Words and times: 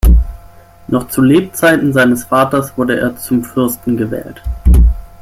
Noch 0.87 1.09
zu 1.09 1.21
Lebenszeiten 1.21 1.93
seines 1.93 2.23
Vaters 2.23 2.75
wurde 2.75 2.99
er 2.99 3.17
zum 3.17 3.43
Fürsten 3.43 3.97
gewählt. 3.97 4.41